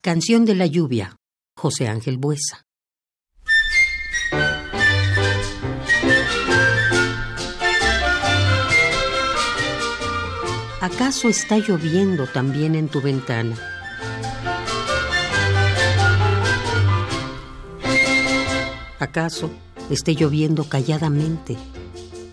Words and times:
Canción 0.00 0.44
de 0.44 0.54
la 0.54 0.66
lluvia, 0.66 1.16
José 1.56 1.88
Ángel 1.88 2.18
Buesa. 2.18 2.64
¿Acaso 10.80 11.28
está 11.28 11.58
lloviendo 11.58 12.28
también 12.28 12.76
en 12.76 12.88
tu 12.88 13.00
ventana? 13.02 13.56
¿Acaso 19.00 19.50
esté 19.90 20.14
lloviendo 20.14 20.68
calladamente, 20.68 21.56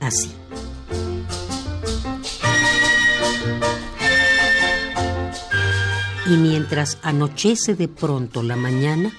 así? 0.00 0.39
Y 6.26 6.36
mientras 6.36 6.98
anochece 7.02 7.74
de 7.74 7.88
pronto 7.88 8.42
la 8.42 8.56
mañana, 8.56 9.10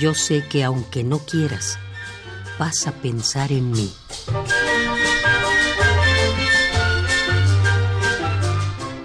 yo 0.00 0.14
sé 0.14 0.44
que 0.48 0.62
aunque 0.62 1.02
no 1.02 1.18
quieras, 1.18 1.76
vas 2.58 2.86
a 2.86 2.92
pensar 2.92 3.50
en 3.50 3.72
mí. 3.72 3.92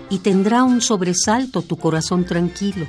Y 0.09 0.19
tendrá 0.19 0.63
un 0.63 0.81
sobresalto 0.81 1.63
tu 1.63 1.77
corazón 1.77 2.25
tranquilo, 2.25 2.85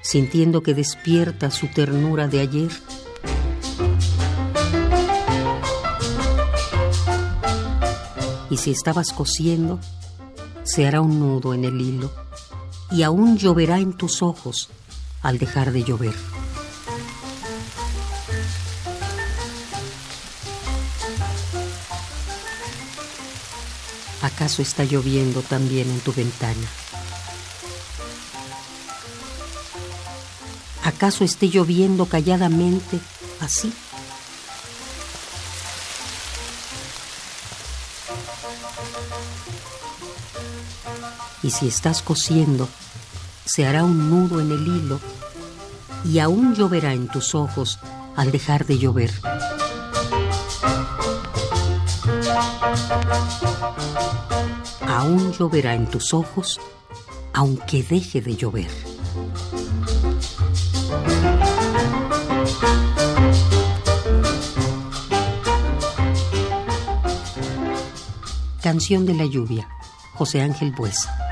sintiendo 0.00 0.62
que 0.62 0.72
despierta 0.72 1.50
su 1.50 1.68
ternura 1.68 2.28
de 2.28 2.40
ayer. 2.40 2.70
Y 8.48 8.56
si 8.56 8.70
estabas 8.70 9.12
cosiendo, 9.12 9.78
se 10.64 10.86
hará 10.86 11.02
un 11.02 11.20
nudo 11.20 11.52
en 11.52 11.66
el 11.66 11.78
hilo 11.78 12.10
y 12.90 13.02
aún 13.02 13.36
lloverá 13.36 13.78
en 13.78 13.92
tus 13.92 14.22
ojos 14.22 14.68
al 15.22 15.38
dejar 15.38 15.72
de 15.72 15.84
llover. 15.84 16.14
¿Acaso 24.22 24.62
está 24.62 24.84
lloviendo 24.84 25.42
también 25.42 25.88
en 25.88 26.00
tu 26.00 26.12
ventana? 26.12 26.66
¿Acaso 30.84 31.24
esté 31.24 31.48
lloviendo 31.48 32.06
calladamente 32.06 33.00
así? 33.40 33.72
Y 41.46 41.50
si 41.50 41.68
estás 41.68 42.02
cosiendo, 42.02 42.68
se 43.44 43.66
hará 43.66 43.84
un 43.84 44.10
nudo 44.10 44.40
en 44.40 44.50
el 44.50 44.66
hilo 44.66 44.98
y 46.04 46.18
aún 46.18 46.56
lloverá 46.56 46.92
en 46.92 47.06
tus 47.06 47.36
ojos 47.36 47.78
al 48.16 48.32
dejar 48.32 48.66
de 48.66 48.78
llover. 48.78 49.12
Aún 54.88 55.32
lloverá 55.38 55.74
en 55.74 55.86
tus 55.86 56.12
ojos 56.14 56.58
aunque 57.32 57.84
deje 57.84 58.20
de 58.20 58.34
llover. 58.34 58.70
Canción 68.60 69.06
de 69.06 69.14
la 69.14 69.26
lluvia, 69.26 69.68
José 70.14 70.40
Ángel 70.40 70.72
Buesa. 70.72 71.25